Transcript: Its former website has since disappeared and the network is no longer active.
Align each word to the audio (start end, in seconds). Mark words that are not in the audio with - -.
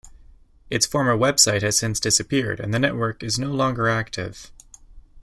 Its 0.71 0.87
former 0.87 1.15
website 1.15 1.61
has 1.61 1.77
since 1.77 1.99
disappeared 1.99 2.59
and 2.59 2.73
the 2.73 2.79
network 2.79 3.21
is 3.21 3.37
no 3.37 3.51
longer 3.51 3.87
active. 3.87 4.51